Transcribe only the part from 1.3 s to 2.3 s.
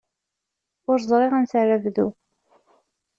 ansi ara bduɣ.